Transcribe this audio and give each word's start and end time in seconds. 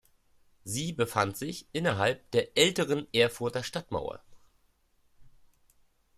Sie 0.63 0.93
befand 0.93 1.37
sich 1.37 1.67
innerhalb 1.73 2.31
der 2.31 2.57
älteren 2.57 3.05
Erfurter 3.13 3.61
Stadtmauer. 3.63 4.19